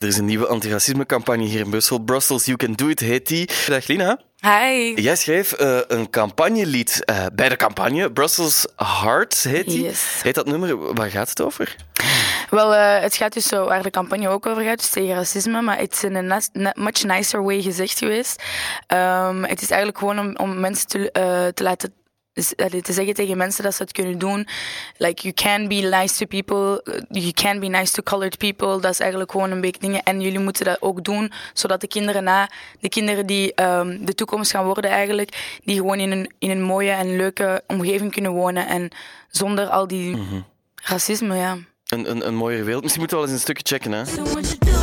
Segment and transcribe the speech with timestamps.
[0.00, 1.98] Er is een nieuwe antiracismecampagne hier in Brussel.
[1.98, 3.48] Brussels You Can Do It heet die.
[3.66, 4.20] Dag Lina.
[4.40, 5.02] Hi.
[5.02, 8.12] Jij schreef uh, een campagnelied uh, bij de campagne.
[8.12, 9.82] Brussels Heart heet die.
[9.82, 10.20] Yes.
[10.22, 10.94] Heet dat nummer?
[10.94, 11.76] Waar gaat het over?
[12.50, 15.62] Wel, uh, het gaat dus zo waar de campagne ook over gaat, dus tegen racisme,
[15.62, 16.42] maar het is in een
[16.74, 18.42] much nicer way gezegd geweest.
[18.88, 21.10] Um, het is eigenlijk gewoon om, om mensen te,
[21.54, 21.94] te laten
[22.32, 24.46] te zeggen tegen mensen dat ze het kunnen doen.
[24.96, 28.80] Like, you can be nice to people, you can be nice to colored people.
[28.80, 30.02] Dat is eigenlijk gewoon een beetje dingen.
[30.02, 34.14] En jullie moeten dat ook doen, zodat de kinderen na, de kinderen die um, de
[34.14, 38.32] toekomst gaan worden eigenlijk, die gewoon in een, in een mooie en leuke omgeving kunnen
[38.32, 38.66] wonen.
[38.66, 38.90] En
[39.28, 40.44] zonder al die mm -hmm.
[40.82, 41.56] racisme, ja.
[41.86, 42.82] Een, een, een mooiere wereld.
[42.82, 44.79] Misschien moeten we wel eens een stukje checken, hè?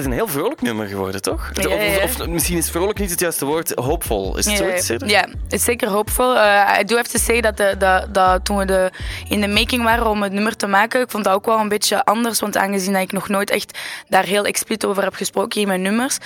[0.00, 1.50] Is een heel vrolijk nummer geworden, toch?
[1.52, 2.02] Ja, ja, ja.
[2.02, 3.72] Of, of, misschien is vrolijk niet het juiste woord.
[3.74, 4.36] Hoopvol.
[4.36, 5.08] Is het zo te zeggen?
[5.08, 6.34] Ja, het is zeker hoopvol.
[6.34, 8.90] Uh, I do have to say dat, de, dat, dat toen we de,
[9.28, 11.68] in de making waren om het nummer te maken, ik vond dat ook wel een
[11.68, 12.40] beetje anders.
[12.40, 13.78] Want aangezien dat ik nog nooit echt
[14.08, 16.18] daar heel expliciet over heb gesproken in mijn nummers,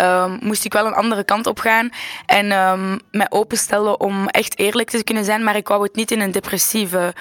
[0.00, 1.90] um, moest ik wel een andere kant op gaan.
[2.26, 5.44] En um, mij openstellen om echt eerlijk te kunnen zijn.
[5.44, 7.14] Maar ik wou het niet in een depressieve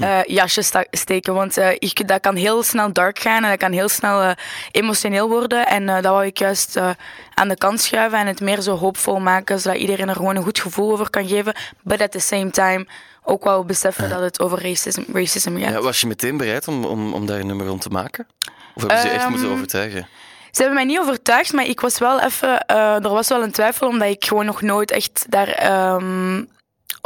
[0.00, 1.34] uh, jasje steken.
[1.34, 4.34] Want uh, ik, dat kan heel snel dark gaan en dat kan heel snel
[4.70, 5.45] emotioneel worden.
[5.52, 6.90] En uh, dat wou ik juist uh,
[7.34, 10.42] aan de kant schuiven en het meer zo hoopvol maken, zodat iedereen er gewoon een
[10.42, 11.54] goed gevoel over kan geven.
[11.82, 12.86] But at the same time
[13.22, 14.14] ook wel beseffen ja.
[14.14, 15.72] dat het over racism, racism gaat.
[15.72, 18.26] Ja, was je meteen bereid om, om, om daar een nummer rond te maken?
[18.74, 20.08] Of hebben ze je um, echt moeten overtuigen?
[20.50, 22.64] Ze hebben mij niet overtuigd, maar ik was wel even...
[22.70, 25.92] Uh, er was wel een twijfel, omdat ik gewoon nog nooit echt daar...
[25.94, 26.48] Um,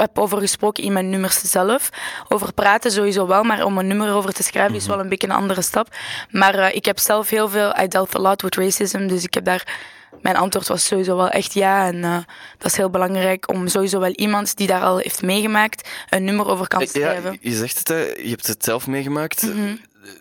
[0.01, 1.91] heb over gesproken in mijn nummers zelf.
[2.29, 5.27] Over praten sowieso wel, maar om een nummer over te schrijven is wel een beetje
[5.27, 5.89] een andere stap.
[6.31, 9.35] Maar uh, ik heb zelf heel veel, I dealt a lot with racism, dus ik
[9.35, 9.77] heb daar,
[10.23, 11.87] mijn antwoord was sowieso wel echt ja.
[11.87, 12.17] En uh,
[12.59, 16.47] dat is heel belangrijk om sowieso wel iemand die daar al heeft meegemaakt, een nummer
[16.47, 17.33] over kan schrijven.
[17.33, 19.43] Ja, je zegt het, hè, je hebt het zelf meegemaakt.
[19.43, 19.81] Mm -hmm.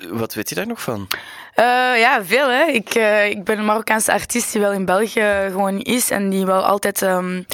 [0.09, 1.07] Wat weet je daar nog van?
[1.55, 1.65] Uh,
[1.99, 2.49] ja, veel.
[2.49, 2.63] Hè.
[2.63, 6.45] Ik, uh, ik ben een Marokkaanse artiest die wel in België gewoon is en die
[6.45, 7.45] wel altijd um,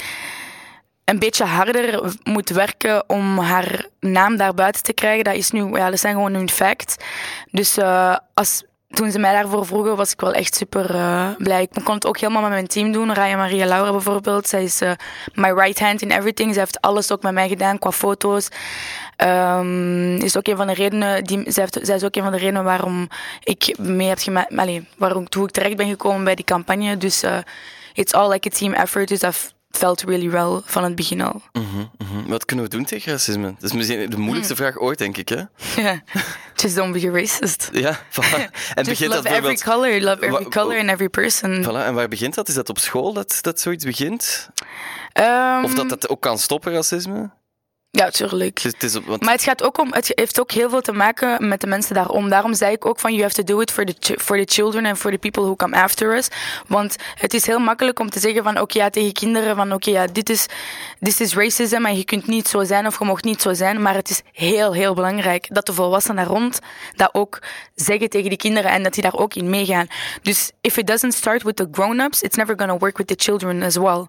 [1.06, 5.24] een beetje harder moet werken om haar naam daar buiten te krijgen.
[5.24, 7.04] Dat, is nu, ja, dat zijn gewoon nu fact.
[7.50, 11.62] Dus uh, als, toen ze mij daarvoor vroegen, was ik wel echt super uh, blij.
[11.62, 13.14] Ik kon het ook helemaal met mijn team doen.
[13.14, 14.48] Raya Maria Laura bijvoorbeeld.
[14.48, 14.90] Zij is uh,
[15.34, 16.52] my right hand in everything.
[16.52, 18.48] Ze heeft alles ook met mij gedaan qua foto's.
[19.16, 22.32] Um, is ook een van de redenen, die, zij, heeft, zij is ook een van
[22.32, 23.08] de redenen waarom
[23.42, 24.54] ik mee heb gemaakt,
[24.96, 26.96] waarom hoe ik terecht ben gekomen bij die campagne.
[26.96, 27.24] Dus
[27.92, 29.08] it's all like a team effort.
[29.08, 31.42] Dus dat felt really well van het begin al.
[31.52, 32.26] Mm -hmm, mm -hmm.
[32.28, 33.54] Wat kunnen we doen tegen racisme?
[33.58, 34.58] Dat is misschien de moeilijkste mm.
[34.58, 35.28] vraag ooit, denk ik.
[35.28, 35.42] Hè?
[35.76, 35.98] Yeah.
[36.54, 37.68] Just don't be a racist.
[37.72, 38.50] Ja, voilà.
[38.74, 41.64] En Just love dat every color, love every color and every person.
[41.64, 41.86] Voilà.
[41.86, 42.48] En waar begint dat?
[42.48, 44.48] Is dat op school dat, dat zoiets begint?
[45.20, 47.30] Um, of dat dat ook kan stoppen, racisme?
[47.96, 48.58] Ja, tuurlijk.
[48.58, 49.22] Het is, want...
[49.22, 51.94] Maar het, gaat ook om, het heeft ook heel veel te maken met de mensen
[51.94, 52.28] daarom.
[52.28, 54.86] Daarom zei ik ook van, you have to do it for the, for the children
[54.86, 56.28] and for the people who come after us.
[56.66, 59.72] Want het is heel makkelijk om te zeggen van, oké, okay, ja, tegen kinderen van,
[59.72, 60.46] oké, okay, ja, dit is,
[60.98, 63.82] dit is racism en je kunt niet zo zijn of je mag niet zo zijn.
[63.82, 66.58] Maar het is heel, heel belangrijk dat de volwassenen daar rond
[66.96, 67.38] dat ook
[67.74, 69.86] zeggen tegen die kinderen en dat die daar ook in meegaan.
[70.22, 73.62] Dus if it doesn't start with the grown-ups, it's never gonna work with the children
[73.62, 74.06] as well.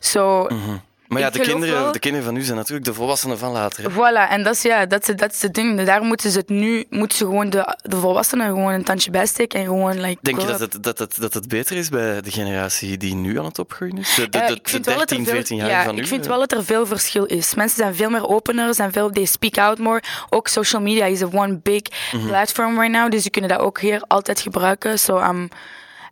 [0.00, 0.46] So...
[0.48, 0.86] Mm -hmm.
[1.08, 3.84] Maar ja, de kinderen, de kinderen van nu zijn natuurlijk de volwassenen van later.
[3.84, 3.90] Hè?
[3.90, 5.82] Voilà, en dat is, ja, dat is, dat is het ding.
[5.82, 9.58] Daar moeten ze het nu, moeten ze gewoon de, de volwassenen gewoon een tandje bijsteken
[9.58, 12.30] en gewoon like, Denk je dat het, dat, het, dat het beter is bij de
[12.30, 14.14] generatie die nu aan het opgroeien is?
[14.14, 16.00] De, de, uh, de, de 13, 14 jaar ja, van nu?
[16.00, 17.54] Ik vind wel dat er veel verschil is.
[17.54, 20.02] Mensen zijn veel meer opener, zijn veel, they speak out more.
[20.30, 21.82] Ook social media is a one big
[22.12, 22.28] mm -hmm.
[22.28, 24.98] platform right now, dus ze kunnen dat ook hier altijd gebruiken.
[24.98, 25.48] So I'm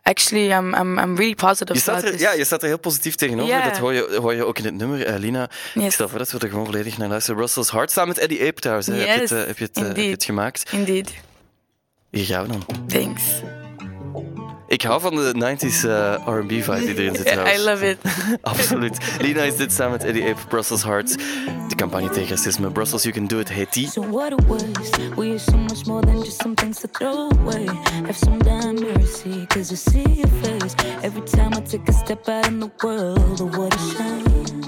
[0.07, 2.19] actually, I'm, I'm, I'm really positive je staat er.
[2.19, 3.55] Ja, je staat er heel positief tegenover.
[3.55, 3.65] Yeah.
[3.65, 5.09] Dat hoor je, hoor je ook in het nummer.
[5.09, 5.85] Uh, Lina, yes.
[5.85, 7.41] ik stel voor dat we er gewoon volledig naar luisteren.
[7.41, 8.87] Russell's Heart, samen met Eddie Ape trouwens.
[8.87, 8.97] Yes.
[8.97, 10.73] Heb, je het, uh, heb, je het, uh, heb je het gemaakt?
[10.73, 11.15] Indeed.
[12.11, 12.87] Hier gaan we dan.
[12.87, 13.23] Thanks.
[14.69, 17.61] Ik hou van de 90s uh, R&B vibe die erin zit trouwens.
[17.61, 17.99] I love it.
[18.43, 18.99] Absoluut.
[19.21, 21.17] Lina is dit samen met Eddie Ape, Brussels Hearts.
[21.69, 22.71] De campagne tegen racisme.
[22.71, 23.87] Brussels You Can Do It heet die.
[23.87, 27.29] So what it was, we are so much more than just some things to throw
[27.29, 27.67] away.
[28.05, 30.75] Have some damn mercy, cause I see your face.
[31.03, 34.63] Every time I take a step out in the world, oh what a shame.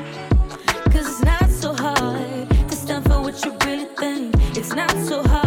[0.93, 4.35] Cause it's not so hard to stand for what you really think.
[4.57, 5.38] It's not so hard,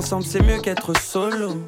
[0.00, 1.62] c'est mieux qu'être solo.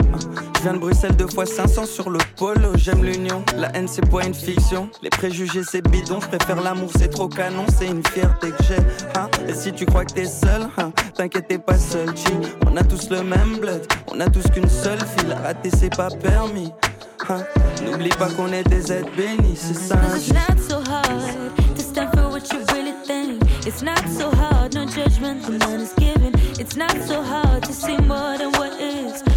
[0.56, 2.70] Je viens de Bruxelles deux fois 500 sur le polo.
[2.76, 4.88] J'aime l'union, la haine c'est pas une fiction.
[5.02, 8.76] Les préjugés c'est bidon, je préfère l'amour c'est trop canon, c'est une fierté que j'ai.
[9.18, 9.28] Hein.
[9.48, 12.24] Et si tu crois que t'es seul, hein, t'inquiète t'es pas seul, G.
[12.66, 15.32] On a tous le même blood, on a tous qu'une seule fille.
[15.32, 16.72] Rater c'est pas permis.
[17.28, 17.42] Hein.
[17.84, 19.96] N'oublie pas qu'on est des êtres bénis, c'est ça.
[20.16, 23.42] It's not so hard to stand for what you really think.
[23.66, 26.41] It's not so hard, no judgment, the man is given.
[26.58, 29.31] It's not so hard to see more than what is.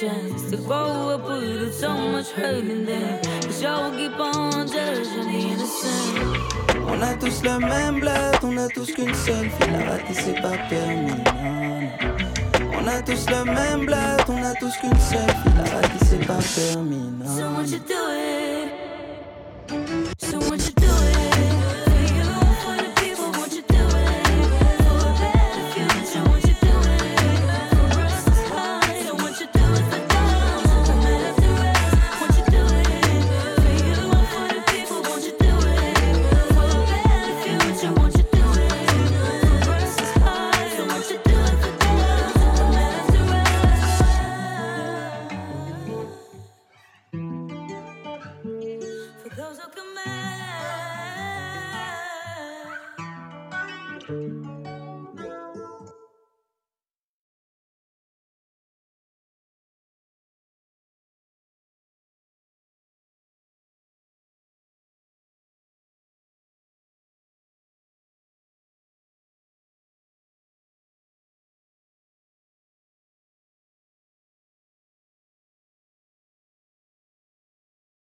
[0.00, 3.22] Chance to grow up with so much hurt in them.
[3.42, 6.88] Cause y'all will keep on judging the innocent.
[6.88, 9.70] On a tous le même blood, on a tous qu'une seule fille.
[9.72, 11.22] La rater c'est pas permis.
[12.76, 15.54] On a tous le même blood, on a tous qu'une seule fille.
[15.56, 17.12] La rater c'est pas permis.
[17.18, 18.23] non, So won't you non.